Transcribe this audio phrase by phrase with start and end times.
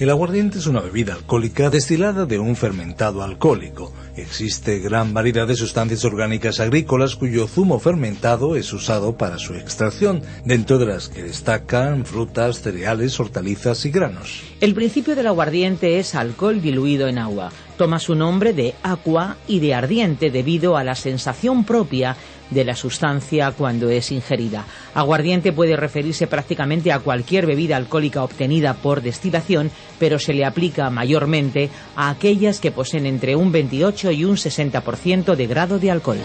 [0.00, 3.92] El aguardiente es una bebida alcohólica destilada de un fermentado alcohólico.
[4.16, 10.22] Existe gran variedad de sustancias orgánicas agrícolas cuyo zumo fermentado es usado para su extracción,
[10.42, 14.40] dentro de las que destacan frutas, cereales, hortalizas y granos.
[14.62, 17.52] El principio del aguardiente es alcohol diluido en agua.
[17.76, 22.16] Toma su nombre de agua y de ardiente debido a la sensación propia
[22.50, 24.66] de la sustancia cuando es ingerida.
[24.94, 30.90] Aguardiente puede referirse prácticamente a cualquier bebida alcohólica obtenida por destilación, pero se le aplica
[30.90, 36.18] mayormente a aquellas que poseen entre un 28 y un 60% de grado de alcohol.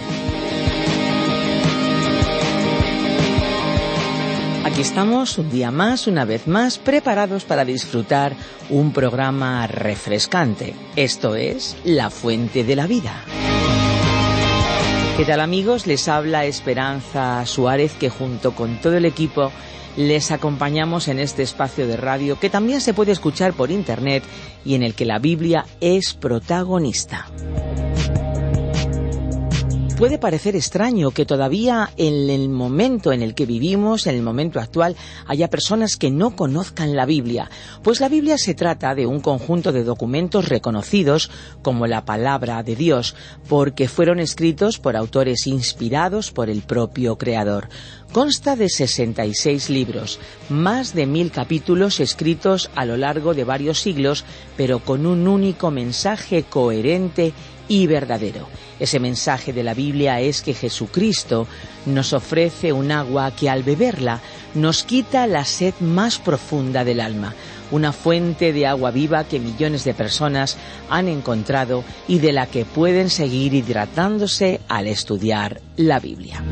[4.65, 8.35] Aquí estamos un día más, una vez más, preparados para disfrutar
[8.69, 10.73] un programa refrescante.
[10.97, 13.23] Esto es La Fuente de la Vida.
[15.17, 15.87] ¿Qué tal amigos?
[15.87, 19.49] Les habla Esperanza Suárez que junto con todo el equipo
[19.95, 24.23] les acompañamos en este espacio de radio que también se puede escuchar por internet
[24.65, 27.27] y en el que la Biblia es protagonista.
[29.97, 34.59] Puede parecer extraño que todavía en el momento en el que vivimos, en el momento
[34.59, 37.49] actual, haya personas que no conozcan la Biblia,
[37.81, 42.75] pues la Biblia se trata de un conjunto de documentos reconocidos como la palabra de
[42.75, 43.15] Dios,
[43.47, 47.69] porque fueron escritos por autores inspirados por el propio Creador.
[48.11, 54.25] Consta de 66 libros, más de mil capítulos escritos a lo largo de varios siglos,
[54.57, 57.33] pero con un único mensaje coherente
[57.67, 58.47] y verdadero.
[58.79, 61.47] Ese mensaje de la Biblia es que Jesucristo
[61.85, 64.21] nos ofrece un agua que al beberla
[64.53, 67.33] nos quita la sed más profunda del alma,
[67.71, 70.57] una fuente de agua viva que millones de personas
[70.89, 76.43] han encontrado y de la que pueden seguir hidratándose al estudiar la Biblia.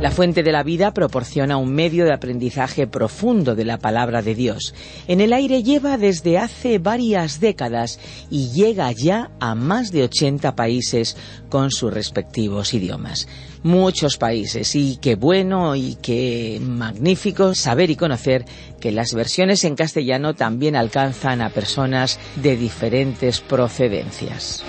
[0.00, 4.36] La fuente de la vida proporciona un medio de aprendizaje profundo de la palabra de
[4.36, 4.72] Dios.
[5.08, 7.98] En el aire lleva desde hace varias décadas
[8.30, 11.16] y llega ya a más de 80 países
[11.48, 13.26] con sus respectivos idiomas.
[13.64, 18.44] Muchos países y qué bueno y qué magnífico saber y conocer
[18.80, 24.64] que las versiones en castellano también alcanzan a personas de diferentes procedencias.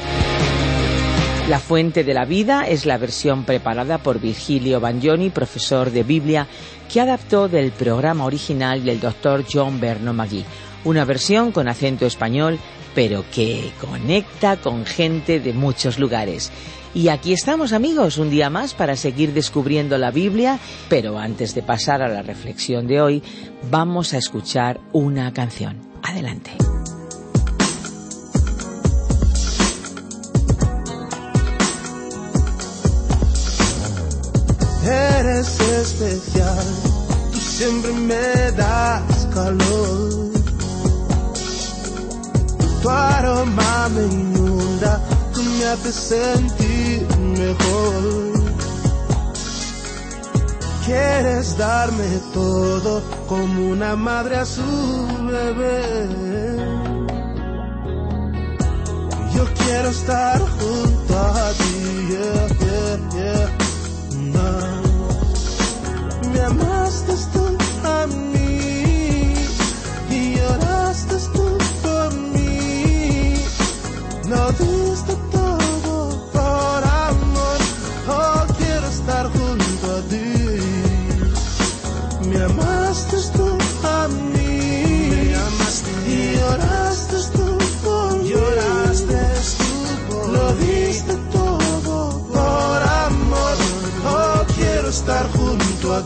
[1.49, 6.45] La Fuente de la Vida es la versión preparada por Virgilio Bagnoni, profesor de Biblia,
[6.93, 10.45] que adaptó del programa original del doctor John Berno Magui.
[10.85, 12.59] Una versión con acento español,
[12.93, 16.51] pero que conecta con gente de muchos lugares.
[16.93, 21.63] Y aquí estamos amigos, un día más para seguir descubriendo la Biblia, pero antes de
[21.63, 23.23] pasar a la reflexión de hoy,
[23.71, 25.81] vamos a escuchar una canción.
[26.03, 26.51] Adelante.
[34.89, 36.65] Eres especial,
[37.31, 40.31] tú siempre me das calor.
[42.81, 44.99] Tu aroma me inunda,
[45.33, 47.05] tú me haces sentir
[47.37, 48.29] mejor.
[50.85, 54.63] Quieres darme todo como una madre a su
[55.31, 56.07] bebé.
[59.35, 63.59] Yo quiero estar junto a ti, yeah, yeah, yeah.
[64.33, 64.78] Me
[66.41, 67.58] amaste tú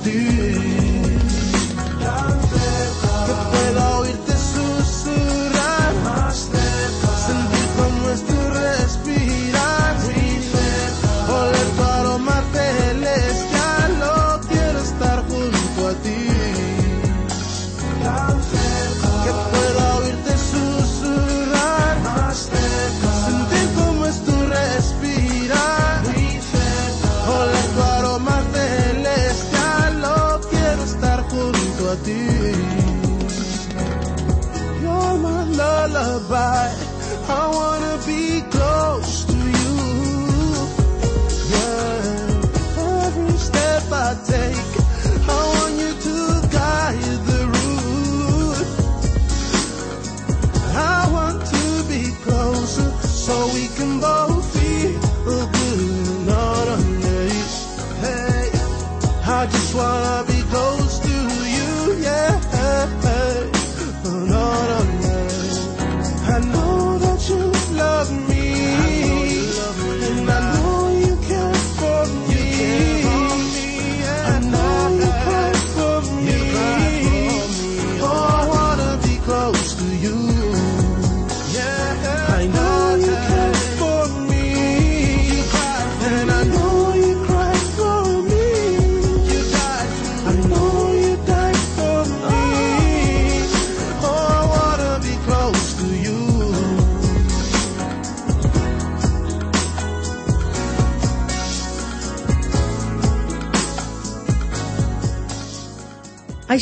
[0.02, 0.93] junto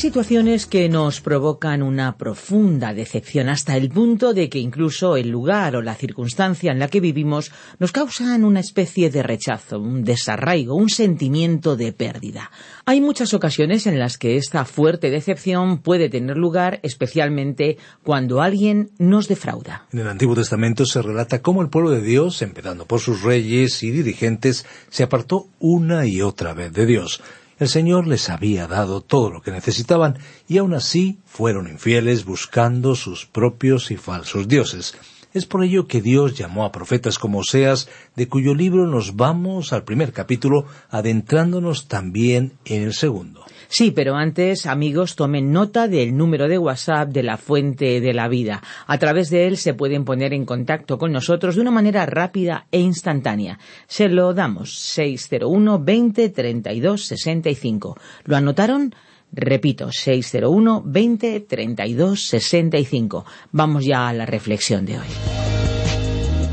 [0.01, 5.75] situaciones que nos provocan una profunda decepción hasta el punto de que incluso el lugar
[5.75, 10.73] o la circunstancia en la que vivimos nos causan una especie de rechazo, un desarraigo,
[10.73, 12.49] un sentimiento de pérdida.
[12.85, 18.89] Hay muchas ocasiones en las que esta fuerte decepción puede tener lugar, especialmente cuando alguien
[18.97, 19.85] nos defrauda.
[19.93, 23.83] En el Antiguo Testamento se relata cómo el pueblo de Dios, empezando por sus reyes
[23.83, 27.21] y dirigentes, se apartó una y otra vez de Dios.
[27.61, 30.17] El Señor les había dado todo lo que necesitaban
[30.47, 34.95] y aún así fueron infieles buscando sus propios y falsos dioses.
[35.31, 39.73] Es por ello que Dios llamó a profetas como Oseas, de cuyo libro nos vamos
[39.73, 43.45] al primer capítulo, adentrándonos también en el segundo.
[43.71, 48.27] Sí, pero antes, amigos, tomen nota del número de WhatsApp de la Fuente de la
[48.27, 48.61] Vida.
[48.85, 52.67] A través de él se pueden poner en contacto con nosotros de una manera rápida
[52.69, 53.59] e instantánea.
[53.87, 57.97] Se lo damos 601 20 32 65.
[58.25, 58.93] ¿Lo anotaron?
[59.31, 63.25] Repito, 601 20 32 65.
[63.53, 65.07] Vamos ya a la reflexión de hoy.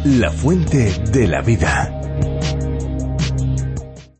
[0.04, 1.97] La fuente de la vida.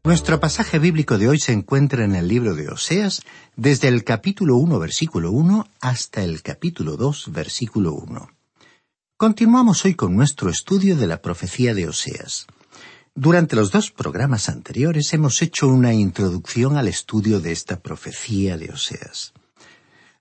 [0.08, 3.20] Nuestro pasaje bíblico de hoy se encuentra en el libro de Oseas,
[3.56, 8.31] desde el capítulo 1, versículo 1, hasta el capítulo 2, versículo 1.
[9.19, 12.46] Continuamos hoy con nuestro estudio de la profecía de Oseas.
[13.14, 18.70] Durante los dos programas anteriores hemos hecho una introducción al estudio de esta profecía de
[18.70, 19.34] Oseas.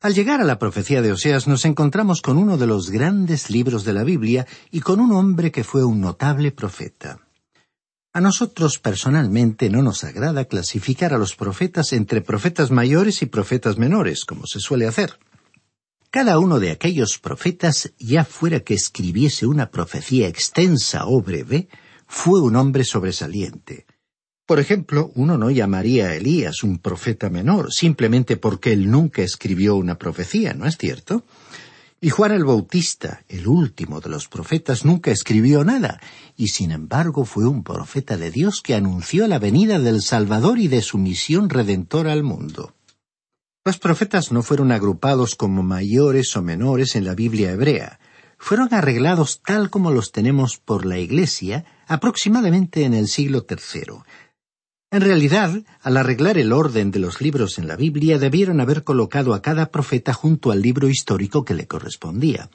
[0.01, 3.85] Al llegar a la profecía de Oseas nos encontramos con uno de los grandes libros
[3.85, 7.26] de la Biblia y con un hombre que fue un notable profeta.
[8.17, 13.77] A nosotros personalmente no nos agrada clasificar a los profetas entre profetas mayores y profetas
[13.77, 15.19] menores, como se suele hacer.
[16.09, 21.67] Cada uno de aquellos profetas, ya fuera que escribiese una profecía extensa o breve,
[22.07, 23.85] fue un hombre sobresaliente.
[24.47, 29.75] Por ejemplo, uno no llamaría a Elías un profeta menor, simplemente porque él nunca escribió
[29.75, 31.23] una profecía, ¿no es cierto?
[31.99, 35.99] Y Juan el Bautista, el último de los profetas, nunca escribió nada,
[36.35, 40.67] y sin embargo fue un profeta de Dios que anunció la venida del Salvador y
[40.67, 42.75] de su misión redentora al mundo.
[43.65, 47.99] Los profetas no fueron agrupados como mayores o menores en la Biblia hebrea,
[48.37, 54.03] fueron arreglados tal como los tenemos por la Iglesia aproximadamente en el siglo III,
[54.89, 59.33] en realidad, al arreglar el orden de los libros en la Biblia, debieron haber colocado
[59.33, 62.49] a cada profeta junto al libro histórico que le correspondía.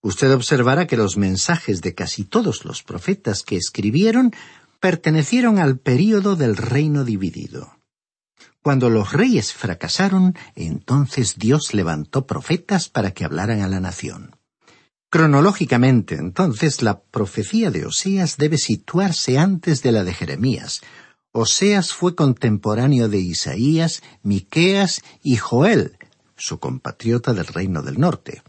[0.00, 4.32] Usted observará que los mensajes de casi todos los profetas que escribieron
[4.78, 7.78] pertenecieron al período del reino dividido.
[8.62, 14.36] Cuando los reyes fracasaron, entonces Dios levantó profetas para que hablaran a la nación.
[15.10, 20.82] Cronológicamente, entonces, la profecía de Osías debe situarse antes de la de Jeremías,
[21.36, 25.98] Oseas fue contemporáneo de Isaías, Miqueas y Joel,
[26.36, 28.44] su compatriota del reino del norte.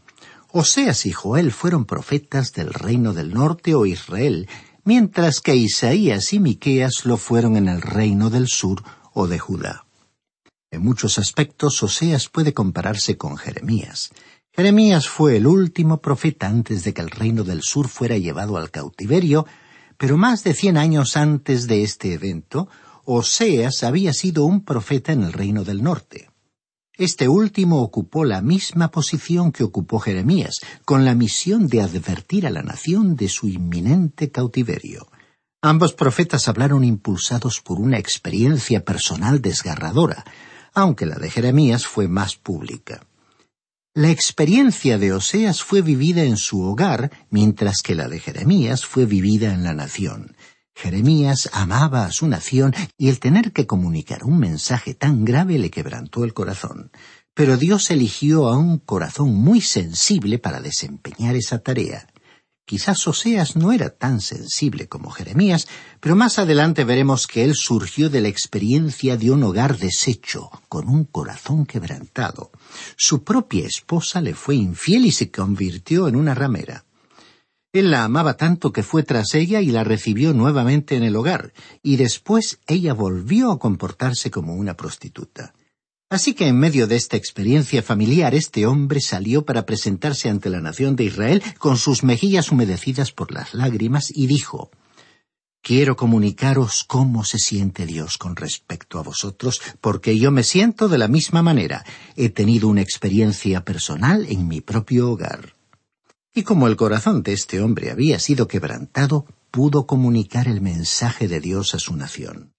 [0.52, 4.48] Oseas y Joel fueron profetas del reino del norte o Israel,
[4.84, 9.88] mientras que Isaías y Miqueas lo fueron en el reino del sur o de Judá.
[10.70, 14.12] En muchos aspectos Oseas puede compararse con Jeremías.
[14.52, 18.70] Jeremías fue el último profeta antes de que el reino del sur fuera llevado al
[18.70, 19.48] cautiverio,
[19.98, 22.68] pero más de cien años antes de este evento,
[23.06, 26.30] Oseas había sido un profeta en el reino del norte.
[26.98, 32.50] Este último ocupó la misma posición que ocupó Jeremías, con la misión de advertir a
[32.50, 35.08] la nación de su inminente cautiverio.
[35.62, 40.24] Ambos profetas hablaron impulsados por una experiencia personal desgarradora,
[40.74, 43.06] aunque la de Jeremías fue más pública.
[43.98, 49.06] La experiencia de Oseas fue vivida en su hogar, mientras que la de Jeremías fue
[49.06, 50.36] vivida en la nación.
[50.76, 55.72] Jeremías amaba a su nación y el tener que comunicar un mensaje tan grave le
[55.72, 56.92] quebrantó el corazón.
[57.34, 62.06] Pero Dios eligió a un corazón muy sensible para desempeñar esa tarea.
[62.66, 65.68] Quizás Oseas no era tan sensible como Jeremías,
[66.00, 70.90] pero más adelante veremos que él surgió de la experiencia de un hogar deshecho, con
[70.90, 72.52] un corazón quebrantado.
[72.98, 76.86] Su propia esposa le fue infiel y se convirtió en una ramera.
[77.72, 81.54] Él la amaba tanto que fue tras ella y la recibió nuevamente en el hogar,
[81.84, 85.54] y después ella volvió a comportarse como una prostituta.
[86.16, 90.62] Así que en medio de esta experiencia familiar este hombre salió para presentarse ante la
[90.62, 94.72] nación de Israel con sus mejillas humedecidas por las lágrimas y dijo
[95.62, 101.00] Quiero comunicaros cómo se siente Dios con respecto a vosotros, porque yo me siento de
[101.00, 101.84] la misma manera.
[102.16, 105.58] He tenido una experiencia personal en mi propio hogar.
[106.34, 111.42] Y como el corazón de este hombre había sido quebrantado, pudo comunicar el mensaje de
[111.42, 112.55] Dios a su nación.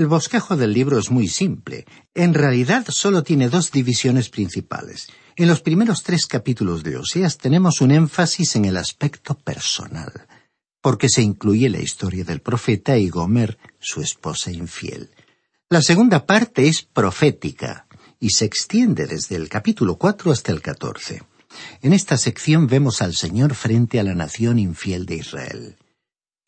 [0.00, 1.84] El bosquejo del libro es muy simple.
[2.14, 5.08] En realidad solo tiene dos divisiones principales.
[5.36, 10.10] En los primeros tres capítulos de Oseas tenemos un énfasis en el aspecto personal,
[10.80, 15.10] porque se incluye la historia del profeta y Gomer, su esposa infiel.
[15.68, 17.86] La segunda parte es profética
[18.18, 21.24] y se extiende desde el capítulo cuatro hasta el catorce.
[21.82, 25.76] En esta sección vemos al Señor frente a la nación infiel de Israel.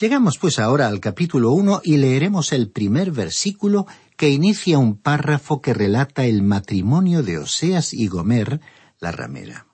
[0.02, 5.60] Llegamos pues ahora al capítulo uno y leeremos el primer versículo que inicia un párrafo
[5.60, 8.60] que relata el matrimonio de Oseas y Gomer,
[8.98, 9.68] la ramera.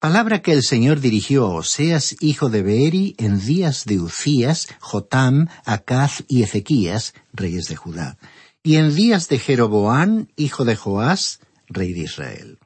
[0.00, 5.46] Palabra que el Señor dirigió a Oseas, hijo de Beeri, en días de Ucías, Jotam,
[5.64, 8.18] Acaz y Ezequías, reyes de Judá,
[8.64, 11.38] y en días de Jeroboán, hijo de Joás,
[11.68, 12.58] rey de Israel.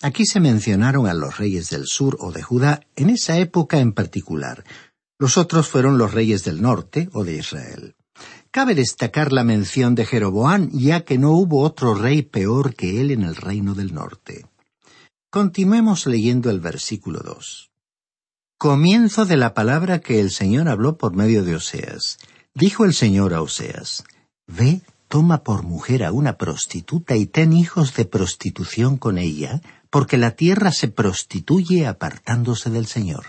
[0.00, 3.92] Aquí se mencionaron a los reyes del sur o de Judá en esa época en
[3.92, 4.64] particular.
[5.18, 7.96] Los otros fueron los reyes del norte o de Israel.
[8.50, 13.10] Cabe destacar la mención de Jeroboán, ya que no hubo otro rey peor que él
[13.10, 14.46] en el reino del norte.
[15.30, 17.70] Continuemos leyendo el versículo dos.
[18.56, 22.18] Comienzo de la palabra que el Señor habló por medio de Oseas.
[22.54, 24.04] Dijo el Señor a Oseas,
[24.46, 29.60] Ve, toma por mujer a una prostituta y ten hijos de prostitución con ella,
[29.90, 33.26] porque la tierra se prostituye apartándose del Señor.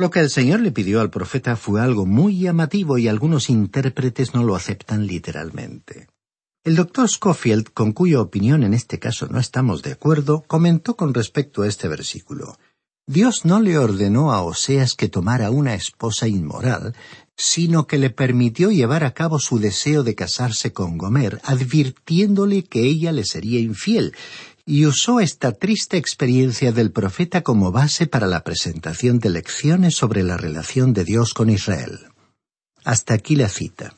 [0.00, 4.32] Lo que el Señor le pidió al profeta fue algo muy llamativo y algunos intérpretes
[4.32, 6.08] no lo aceptan literalmente.
[6.64, 11.12] El doctor Schofield, con cuya opinión en este caso no estamos de acuerdo, comentó con
[11.12, 12.58] respecto a este versículo.
[13.06, 16.94] Dios no le ordenó a Oseas que tomara una esposa inmoral,
[17.36, 22.84] sino que le permitió llevar a cabo su deseo de casarse con Gomer, advirtiéndole que
[22.84, 24.14] ella le sería infiel,
[24.70, 30.22] y usó esta triste experiencia del profeta como base para la presentación de lecciones sobre
[30.22, 31.98] la relación de Dios con Israel.
[32.84, 33.96] Hasta aquí la cita.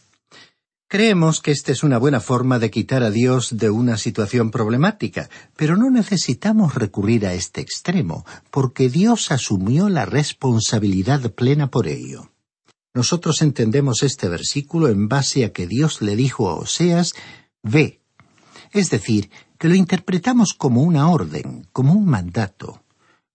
[0.88, 5.28] Creemos que esta es una buena forma de quitar a Dios de una situación problemática,
[5.56, 12.32] pero no necesitamos recurrir a este extremo, porque Dios asumió la responsabilidad plena por ello.
[12.94, 17.12] Nosotros entendemos este versículo en base a que Dios le dijo a Oseas,
[17.62, 18.00] Ve,
[18.72, 19.30] es decir,
[19.62, 22.82] que lo interpretamos como una orden, como un mandato.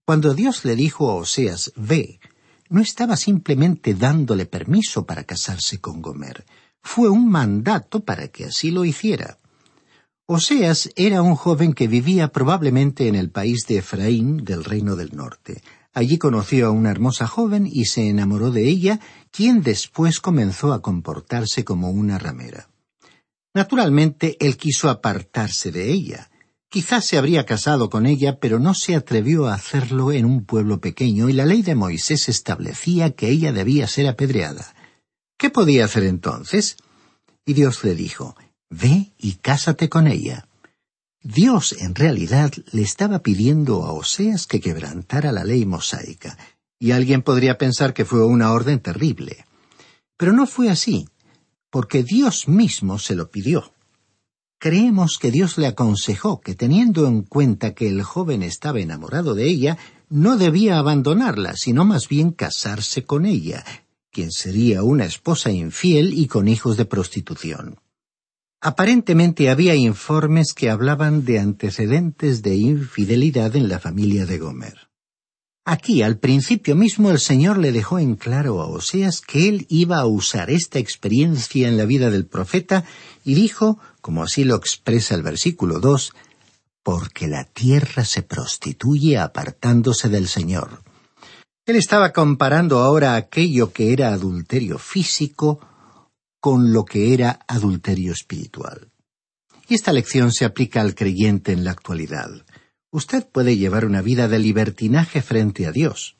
[0.04, 2.20] Cuando Dios le dijo a Oseas, ve,
[2.68, 6.44] no estaba simplemente dándole permiso para casarse con Gomer,
[6.82, 9.38] fue un mandato para que así lo hiciera.
[10.26, 15.16] Oseas era un joven que vivía probablemente en el país de Efraín del Reino del
[15.16, 15.62] Norte.
[15.94, 20.82] Allí conoció a una hermosa joven y se enamoró de ella, quien después comenzó a
[20.82, 22.67] comportarse como una ramera.
[23.58, 26.30] Naturalmente, él quiso apartarse de ella.
[26.68, 30.80] Quizás se habría casado con ella, pero no se atrevió a hacerlo en un pueblo
[30.80, 34.76] pequeño y la ley de Moisés establecía que ella debía ser apedreada.
[35.36, 36.76] ¿Qué podía hacer entonces?
[37.44, 38.36] Y Dios le dijo,
[38.70, 40.46] Ve y cásate con ella.
[41.20, 46.38] Dios en realidad le estaba pidiendo a Oseas que quebrantara la ley mosaica,
[46.78, 49.46] y alguien podría pensar que fue una orden terrible.
[50.16, 51.08] Pero no fue así
[51.70, 53.72] porque Dios mismo se lo pidió.
[54.58, 59.44] Creemos que Dios le aconsejó que teniendo en cuenta que el joven estaba enamorado de
[59.46, 63.64] ella, no debía abandonarla, sino más bien casarse con ella,
[64.10, 67.78] quien sería una esposa infiel y con hijos de prostitución.
[68.60, 74.87] Aparentemente había informes que hablaban de antecedentes de infidelidad en la familia de Gomer.
[75.70, 79.98] Aquí, al principio mismo, el Señor le dejó en claro a Oseas que él iba
[79.98, 82.86] a usar esta experiencia en la vida del profeta
[83.22, 86.14] y dijo, como así lo expresa el versículo dos,
[86.82, 90.82] porque la tierra se prostituye apartándose del Señor.
[91.66, 95.60] Él estaba comparando ahora aquello que era adulterio físico
[96.40, 98.88] con lo que era adulterio espiritual.
[99.68, 102.30] Y esta lección se aplica al creyente en la actualidad.
[102.90, 106.16] Usted puede llevar una vida de libertinaje frente a Dios.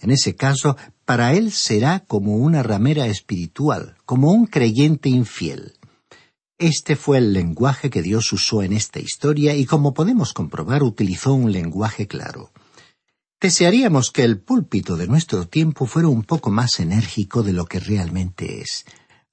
[0.00, 5.74] En ese caso, para él será como una ramera espiritual, como un creyente infiel.
[6.58, 11.34] Este fue el lenguaje que Dios usó en esta historia y como podemos comprobar utilizó
[11.34, 12.50] un lenguaje claro.
[13.38, 17.78] Desearíamos que el púlpito de nuestro tiempo fuera un poco más enérgico de lo que
[17.78, 18.86] realmente es.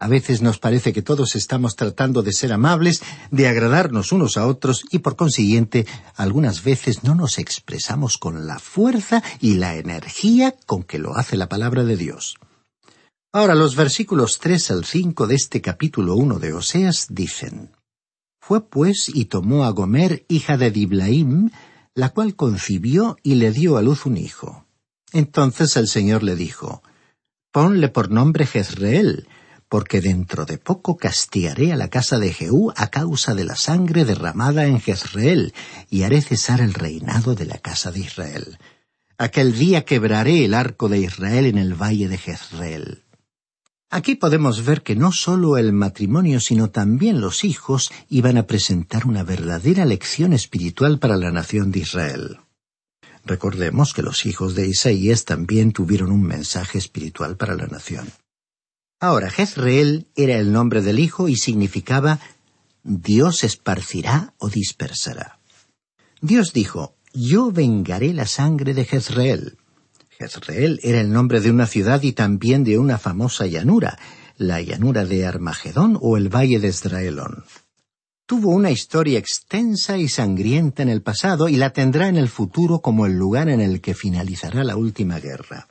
[0.03, 4.45] A veces nos parece que todos estamos tratando de ser amables, de agradarnos unos a
[4.47, 10.55] otros y por consiguiente algunas veces no nos expresamos con la fuerza y la energía
[10.65, 12.35] con que lo hace la palabra de Dios.
[13.31, 17.71] Ahora los versículos tres al cinco de este capítulo uno de Oseas dicen
[18.41, 21.49] Fue pues y tomó a Gomer, hija de Diblaim,
[21.95, 24.65] la cual concibió y le dio a luz un hijo.
[25.13, 26.83] Entonces el Señor le dijo
[27.53, 29.29] Ponle por nombre Jezreel,
[29.73, 34.05] porque dentro de poco castigaré a la casa de Jehú a causa de la sangre
[34.05, 35.51] derramada en Jezreel,
[35.89, 38.59] y haré cesar el reinado de la casa de Israel.
[39.17, 43.03] Aquel día quebraré el arco de Israel en el valle de Jezreel.
[43.89, 49.07] Aquí podemos ver que no solo el matrimonio, sino también los hijos iban a presentar
[49.07, 52.37] una verdadera lección espiritual para la nación de Israel.
[53.25, 58.13] Recordemos que los hijos de Isaías también tuvieron un mensaje espiritual para la nación.
[59.03, 62.21] Ahora, Jezreel era el nombre del hijo y significaba
[62.83, 65.39] Dios esparcirá o dispersará.
[66.21, 69.57] Dios dijo, Yo vengaré la sangre de Jezreel.
[70.17, 73.99] Jezreel era el nombre de una ciudad y también de una famosa llanura,
[74.37, 77.43] la llanura de Armagedón o el valle de Esdraelón.
[78.25, 82.79] Tuvo una historia extensa y sangrienta en el pasado y la tendrá en el futuro
[82.79, 85.67] como el lugar en el que finalizará la última guerra.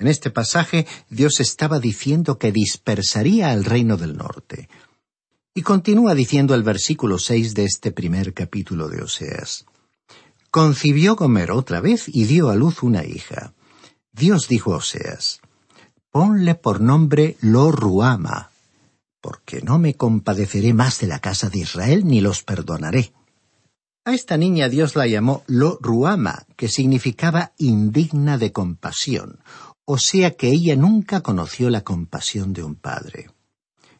[0.00, 4.70] En este pasaje Dios estaba diciendo que dispersaría al reino del norte.
[5.54, 9.66] Y continúa diciendo el versículo seis de este primer capítulo de Oseas.
[10.50, 13.52] Concibió Gomer otra vez y dio a luz una hija.
[14.10, 15.42] Dios dijo a Oseas,
[16.10, 18.52] Ponle por nombre Lo Ruama,
[19.20, 23.12] porque no me compadeceré más de la casa de Israel ni los perdonaré.
[24.06, 29.40] A esta niña Dios la llamó Lo Ruama, que significaba indigna de compasión,
[29.92, 33.28] o sea que ella nunca conoció la compasión de un padre.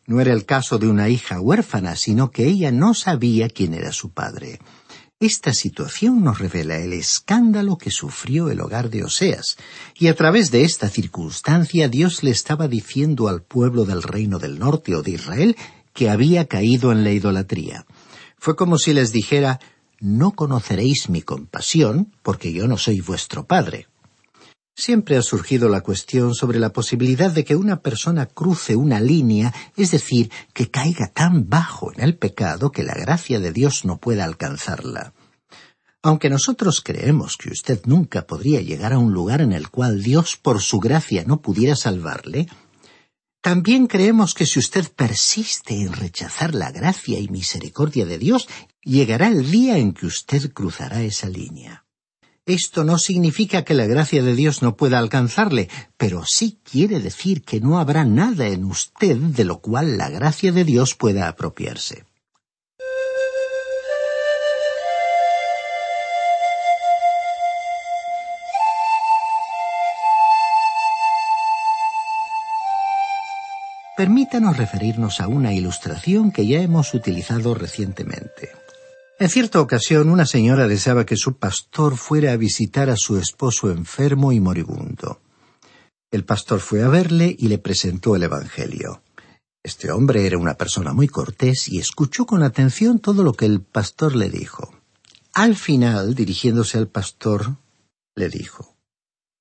[0.07, 3.90] No era el caso de una hija huérfana, sino que ella no sabía quién era
[3.90, 4.61] su padre.
[5.18, 9.57] Esta situación nos revela el escándalo que sufrió el hogar de Oseas,
[9.98, 14.61] y a través de esta circunstancia Dios le estaba diciendo al pueblo del reino del
[14.61, 15.57] norte o de Israel
[15.92, 17.85] que había caído en la idolatría.
[18.38, 19.59] Fue como si les dijera
[19.98, 23.89] No conoceréis mi compasión, porque yo no soy vuestro padre.
[24.81, 29.53] Siempre ha surgido la cuestión sobre la posibilidad de que una persona cruce una línea,
[29.77, 33.99] es decir, que caiga tan bajo en el pecado que la gracia de Dios no
[33.99, 35.12] pueda alcanzarla.
[36.01, 40.38] Aunque nosotros creemos que usted nunca podría llegar a un lugar en el cual Dios
[40.38, 42.49] por su gracia no pudiera salvarle,
[43.43, 48.49] también creemos que si usted persiste en rechazar la gracia y misericordia de Dios,
[48.83, 51.85] llegará el día en que usted cruzará esa línea.
[52.46, 57.42] Esto no significa que la gracia de Dios no pueda alcanzarle, pero sí quiere decir
[57.42, 62.05] que no habrá nada en usted de lo cual la gracia de Dios pueda apropiarse.
[73.96, 78.60] Permítanos referirnos a una ilustración que ya hemos utilizado recientemente.
[79.20, 83.70] En cierta ocasión una señora deseaba que su pastor fuera a visitar a su esposo
[83.70, 85.20] enfermo y moribundo.
[86.11, 89.02] El pastor fue a verle y le presentó el Evangelio.
[89.62, 93.61] Este hombre era una persona muy cortés y escuchó con atención todo lo que el
[93.61, 94.72] pastor le dijo.
[95.35, 97.56] Al final, dirigiéndose al pastor,
[98.14, 98.74] le dijo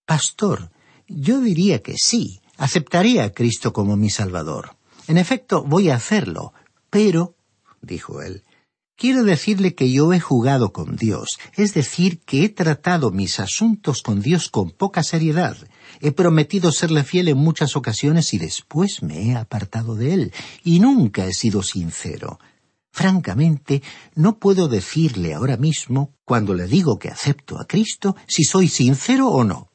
[0.05, 0.71] Pastor,
[1.07, 4.75] yo diría que sí, aceptaría a Cristo como mi Salvador.
[5.07, 6.51] En efecto, voy a hacerlo,
[6.89, 7.37] pero,
[7.81, 8.43] dijo él,
[8.99, 14.01] Quiero decirle que yo he jugado con Dios, es decir, que he tratado mis asuntos
[14.01, 15.55] con Dios con poca seriedad.
[16.01, 20.33] He prometido serle fiel en muchas ocasiones y después me he apartado de él,
[20.65, 22.41] y nunca he sido sincero.
[22.91, 23.81] Francamente,
[24.15, 29.29] no puedo decirle ahora mismo, cuando le digo que acepto a Cristo, si soy sincero
[29.29, 29.71] o no.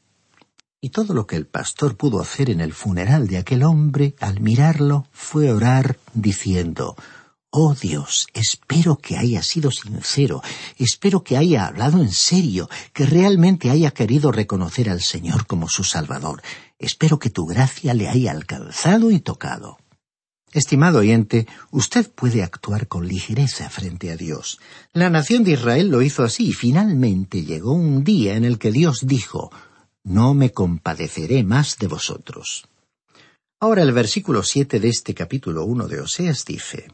[0.82, 4.40] Y todo lo que el pastor pudo hacer en el funeral de aquel hombre, al
[4.40, 6.94] mirarlo, fue orar diciendo
[7.56, 10.42] Oh Dios, espero que haya sido sincero,
[10.76, 15.84] espero que haya hablado en serio, que realmente haya querido reconocer al Señor como su
[15.84, 16.42] Salvador.
[16.80, 19.78] Espero que tu gracia le haya alcanzado y tocado.
[20.52, 24.58] Estimado oyente, usted puede actuar con ligereza frente a Dios.
[24.92, 28.72] La nación de Israel lo hizo así y finalmente llegó un día en el que
[28.72, 29.52] Dios dijo,
[30.02, 32.66] No me compadeceré más de vosotros.
[33.60, 36.88] Ahora el versículo siete de este capítulo uno de Oseas dice,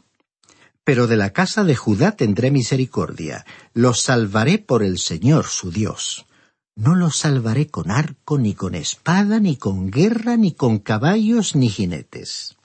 [0.85, 6.27] pero de la casa de Judá tendré misericordia, los salvaré por el Señor su Dios.
[6.77, 11.69] No los salvaré con arco, ni con espada, ni con guerra, ni con caballos, ni
[11.69, 12.57] jinetes.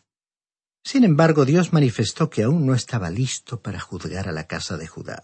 [0.83, 4.87] Sin embargo, Dios manifestó que aún no estaba listo para juzgar a la casa de
[4.87, 5.23] Judá.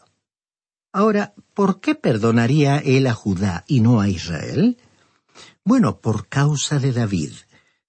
[0.92, 4.78] Ahora, ¿por qué perdonaría él a Judá y no a Israel?
[5.64, 7.32] Bueno, por causa de David.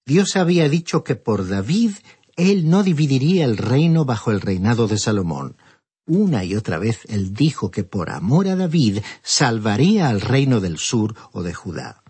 [0.05, 1.95] Dios había dicho que por David
[2.35, 5.57] él no dividiría el reino bajo el reinado de Salomón.
[6.05, 10.77] Una y otra vez él dijo que por amor a David salvaría al reino del
[10.77, 12.03] sur o de Judá.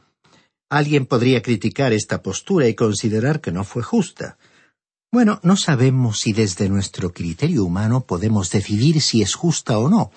[0.69, 4.37] Alguien podría criticar esta postura y considerar que no fue justa.
[5.11, 10.09] Bueno, no sabemos si desde nuestro criterio humano podemos decidir si es justa o no,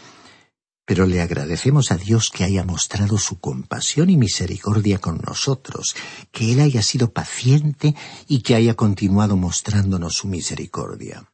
[0.87, 5.97] pero le agradecemos a Dios que haya mostrado su compasión y misericordia con nosotros,
[6.31, 7.97] que Él haya sido paciente
[8.29, 11.29] y que haya continuado mostrándonos su misericordia.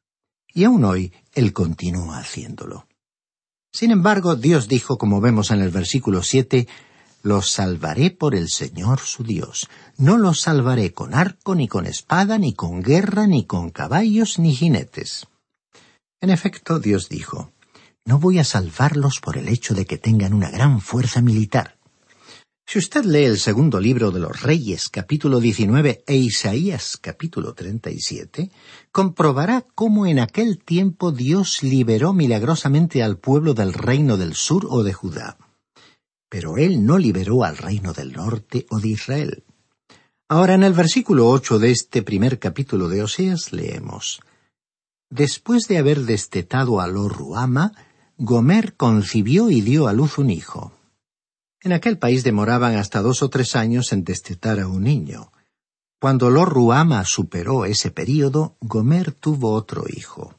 [0.54, 2.86] Y aún hoy Él continúa haciéndolo.
[3.70, 6.66] Sin embargo, Dios dijo, como vemos en el versículo siete,
[7.22, 9.68] los salvaré por el Señor su Dios.
[9.96, 14.54] No los salvaré con arco, ni con espada, ni con guerra, ni con caballos, ni
[14.54, 15.26] jinetes.
[16.20, 17.52] En efecto, Dios dijo,
[18.04, 21.78] No voy a salvarlos por el hecho de que tengan una gran fuerza militar.
[22.66, 28.50] Si usted lee el segundo libro de los Reyes, capítulo 19, e Isaías, capítulo 37,
[28.90, 34.82] comprobará cómo en aquel tiempo Dios liberó milagrosamente al pueblo del reino del sur o
[34.82, 35.36] de Judá
[36.32, 39.44] pero él no liberó al reino del norte o de Israel.
[40.30, 44.22] Ahora en el versículo ocho de este primer capítulo de Oseas leemos
[45.10, 47.72] Después de haber destetado a Lo-Ruama,
[48.24, 50.72] Gomer concibió y dio a luz un hijo.
[51.60, 55.32] En aquel país demoraban hasta dos o tres años en destetar a un niño.
[56.00, 60.36] Cuando Lo-Ruama superó ese período, Gomer tuvo otro hijo.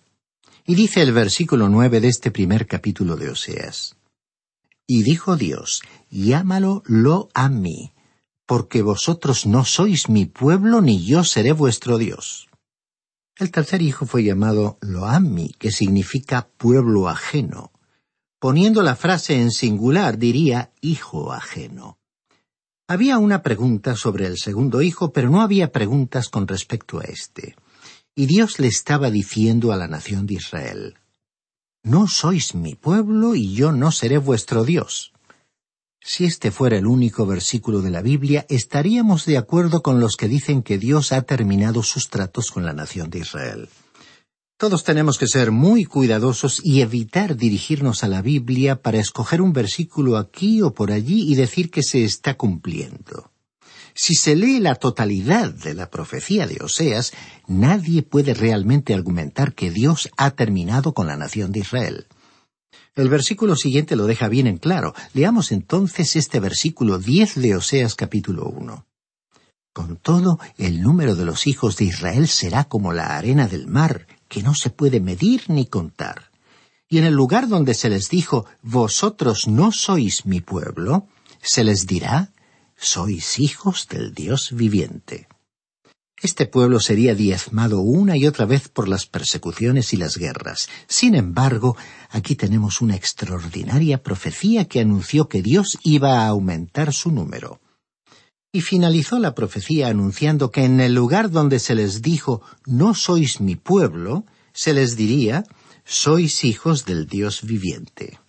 [0.66, 3.98] Y dice el versículo nueve de este primer capítulo de Oseas.
[4.88, 7.92] Y dijo Dios, llámalo lo mí,
[8.46, 12.48] porque vosotros no sois mi pueblo ni yo seré vuestro Dios.
[13.36, 17.73] El tercer hijo fue llamado Loami, que significa pueblo ajeno.
[18.44, 21.98] Poniendo la frase en singular diría hijo ajeno.
[22.90, 27.56] Había una pregunta sobre el segundo hijo, pero no había preguntas con respecto a éste.
[28.14, 30.96] Y Dios le estaba diciendo a la nación de Israel,
[31.84, 35.14] no sois mi pueblo y yo no seré vuestro Dios.
[36.02, 40.28] Si este fuera el único versículo de la Biblia, estaríamos de acuerdo con los que
[40.28, 43.70] dicen que Dios ha terminado sus tratos con la nación de Israel.
[44.64, 49.52] Todos tenemos que ser muy cuidadosos y evitar dirigirnos a la Biblia para escoger un
[49.52, 53.30] versículo aquí o por allí y decir que se está cumpliendo.
[53.94, 57.12] Si se lee la totalidad de la profecía de Oseas,
[57.46, 62.08] nadie puede realmente argumentar que Dios ha terminado con la nación de Israel.
[62.96, 64.94] El versículo siguiente lo deja bien en claro.
[65.14, 68.86] Leamos entonces este versículo diez de Oseas capítulo uno.
[69.74, 74.06] Con todo, el número de los hijos de Israel será como la arena del mar,
[74.34, 76.32] que no se puede medir ni contar.
[76.90, 81.08] Y en el lugar donde se les dijo, Vosotros no sois mi pueblo,
[81.40, 82.32] se les dirá,
[82.76, 85.28] sois hijos del Dios viviente.
[86.20, 90.68] Este pueblo sería diezmado una y otra vez por las persecuciones y las guerras.
[90.88, 91.78] Sin embargo,
[92.10, 97.60] aquí tenemos una extraordinaria profecía que anunció que Dios iba a aumentar su número.
[98.54, 103.42] Y finalizó la profecía anunciando que en el lugar donde se les dijo no sois
[103.42, 105.44] mi pueblo, se les diría
[105.84, 108.20] sois hijos del Dios viviente.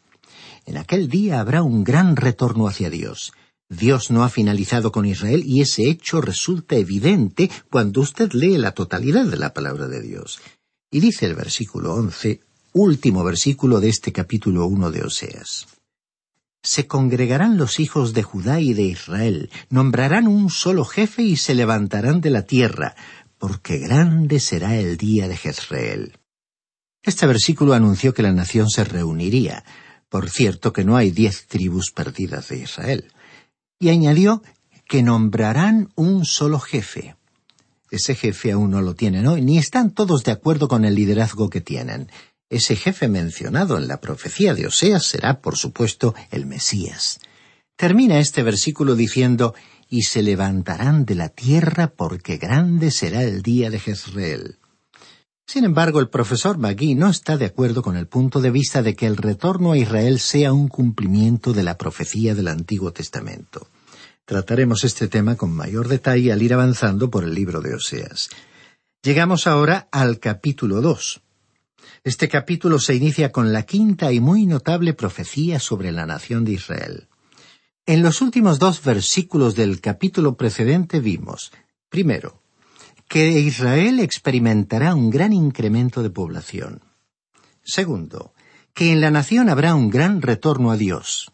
[0.66, 3.32] En aquel día habrá un gran retorno hacia Dios,
[3.68, 8.72] Dios no ha finalizado con Israel y ese hecho resulta evidente cuando usted lee la
[8.72, 10.40] totalidad de la palabra de Dios.
[10.90, 12.40] Y dice el versículo once,
[12.72, 15.66] último versículo de este capítulo uno de Oseas.
[16.64, 21.54] Se congregarán los hijos de Judá y de Israel, nombrarán un solo jefe y se
[21.54, 22.96] levantarán de la tierra,
[23.36, 26.18] porque grande será el día de Jezreel.
[27.02, 29.62] Este versículo anunció que la nación se reuniría.
[30.08, 33.12] Por cierto que no hay diez tribus perdidas de Israel
[33.78, 34.42] y añadió
[34.88, 37.14] que nombrarán un solo jefe.
[37.90, 41.50] Ese jefe aún no lo tienen hoy, ni están todos de acuerdo con el liderazgo
[41.50, 42.10] que tienen.
[42.50, 47.20] Ese jefe mencionado en la profecía de Oseas será, por supuesto, el Mesías.
[47.76, 49.54] Termina este versículo diciendo,
[49.88, 54.58] y se levantarán de la tierra porque grande será el día de Jezreel.
[55.46, 58.96] Sin embargo, el profesor Magui no está de acuerdo con el punto de vista de
[58.96, 63.68] que el retorno a Israel sea un cumplimiento de la profecía del Antiguo Testamento.
[64.24, 68.30] Trataremos este tema con mayor detalle al ir avanzando por el libro de Oseas.
[69.02, 71.20] Llegamos ahora al capítulo dos.
[72.04, 76.52] Este capítulo se inicia con la quinta y muy notable profecía sobre la nación de
[76.52, 77.08] Israel.
[77.86, 81.50] En los últimos dos versículos del capítulo precedente vimos,
[81.88, 82.42] primero,
[83.08, 86.82] que Israel experimentará un gran incremento de población.
[87.62, 88.34] Segundo,
[88.74, 91.32] que en la nación habrá un gran retorno a Dios.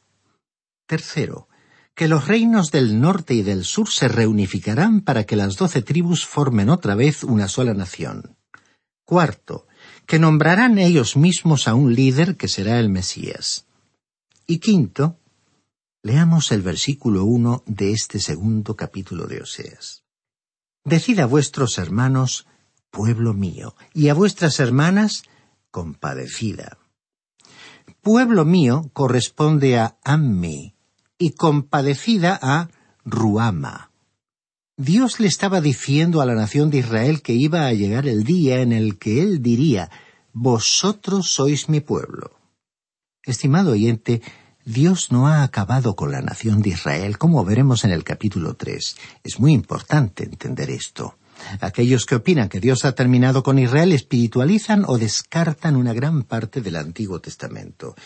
[0.86, 1.48] Tercero,
[1.96, 6.24] que los reinos del norte y del sur se reunificarán para que las doce tribus
[6.24, 8.36] formen otra vez una sola nación.
[9.04, 9.66] Cuarto,
[10.10, 13.66] que nombrarán ellos mismos a un líder que será el Mesías.
[14.44, 15.20] Y quinto,
[16.02, 20.02] leamos el versículo uno de este segundo capítulo de Oseas.
[20.84, 22.48] Decid a vuestros hermanos,
[22.90, 25.22] pueblo mío, y a vuestras hermanas,
[25.70, 26.78] compadecida.
[28.02, 30.74] Pueblo mío corresponde a Ammi
[31.18, 32.68] y compadecida a
[33.04, 33.89] Ruama.
[34.80, 38.62] Dios le estaba diciendo a la nación de Israel que iba a llegar el día
[38.62, 39.90] en el que él diría,
[40.32, 42.30] Vosotros sois mi pueblo.
[43.22, 44.22] Estimado oyente,
[44.64, 48.96] Dios no ha acabado con la nación de Israel, como veremos en el capítulo tres.
[49.22, 51.18] Es muy importante entender esto.
[51.60, 56.62] Aquellos que opinan que Dios ha terminado con Israel espiritualizan o descartan una gran parte
[56.62, 57.96] del Antiguo Testamento.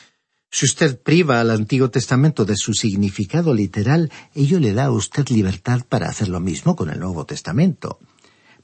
[0.55, 5.29] Si usted priva al Antiguo Testamento de su significado literal, ello le da a usted
[5.31, 7.99] libertad para hacer lo mismo con el Nuevo Testamento.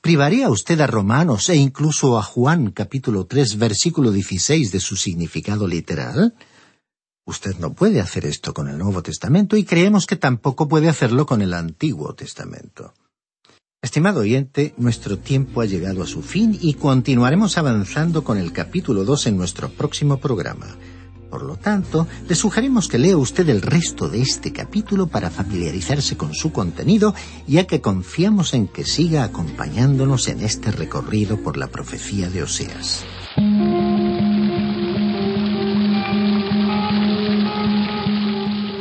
[0.01, 5.67] ¿Privaría usted a Romanos e incluso a Juan capítulo tres versículo dieciséis de su significado
[5.67, 6.37] literal?
[7.27, 11.27] Usted no puede hacer esto con el Nuevo Testamento y creemos que tampoco puede hacerlo
[11.27, 12.95] con el Antiguo Testamento.
[13.83, 19.03] Estimado oyente, nuestro tiempo ha llegado a su fin y continuaremos avanzando con el capítulo
[19.05, 20.69] 2 en nuestro próximo programa.
[21.31, 26.17] Por lo tanto, le sugerimos que lea usted el resto de este capítulo para familiarizarse
[26.17, 27.15] con su contenido,
[27.47, 33.05] ya que confiamos en que siga acompañándonos en este recorrido por la profecía de Oseas.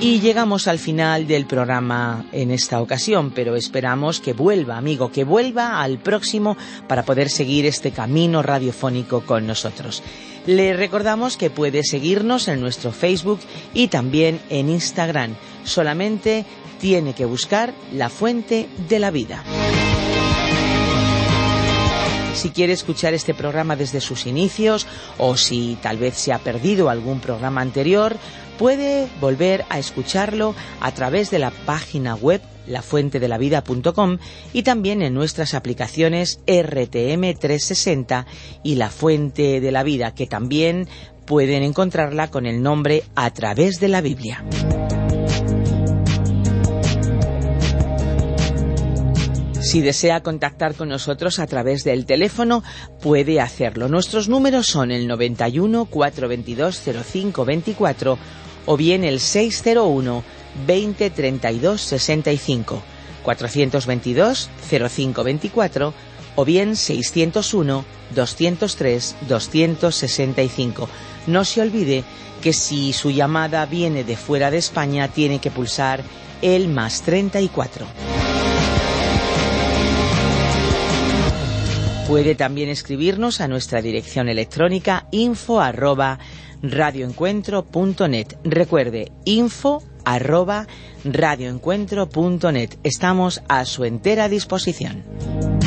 [0.02, 5.26] Y llegamos al final del programa en esta ocasión, pero esperamos que vuelva, amigo, que
[5.26, 6.56] vuelva al próximo
[6.88, 10.02] para poder seguir este camino radiofónico con nosotros.
[10.46, 13.42] Le recordamos que puede seguirnos en nuestro Facebook
[13.74, 15.36] y también en Instagram.
[15.66, 16.46] Solamente
[16.80, 19.44] tiene que buscar la fuente de la vida.
[22.34, 24.88] Si quiere escuchar este programa desde sus inicios
[25.18, 28.15] o si tal vez se ha perdido algún programa anterior,
[28.58, 34.18] puede volver a escucharlo a través de la página web lafuentedelavida.com
[34.54, 38.26] y también en nuestras aplicaciones RTM 360
[38.63, 40.88] y La Fuente de la Vida, que también
[41.26, 44.44] pueden encontrarla con el nombre A través de la Biblia.
[49.69, 52.63] Si desea contactar con nosotros a través del teléfono,
[53.03, 53.88] puede hacerlo.
[53.88, 56.82] Nuestros números son el 91 422
[57.13, 58.17] 0524
[58.65, 60.23] o bien el 601
[60.65, 62.82] 20 32 65
[63.21, 65.93] 422 0524
[66.36, 70.89] o bien 601 203 265.
[71.27, 72.03] No se olvide
[72.41, 76.01] que si su llamada viene de fuera de España tiene que pulsar
[76.41, 77.86] el más 34.
[82.10, 86.17] Puede también escribirnos a nuestra dirección electrónica info arroba
[86.63, 88.28] radioencuentro.net.
[88.43, 90.65] Recuerde, info arroba
[91.04, 92.78] radioencuentro.net.
[92.84, 95.59] Estamos a su entera disposición.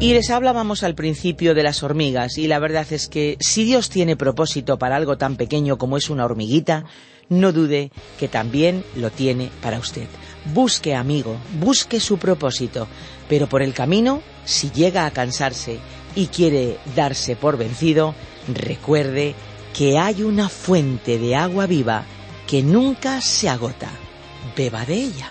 [0.00, 3.90] Y les hablábamos al principio de las hormigas y la verdad es que si Dios
[3.90, 6.86] tiene propósito para algo tan pequeño como es una hormiguita,
[7.28, 10.06] no dude que también lo tiene para usted.
[10.54, 12.88] Busque, amigo, busque su propósito,
[13.28, 15.78] pero por el camino, si llega a cansarse
[16.14, 18.14] y quiere darse por vencido,
[18.48, 19.34] recuerde
[19.76, 22.06] que hay una fuente de agua viva
[22.46, 23.90] que nunca se agota.
[24.56, 25.30] Beba de ella.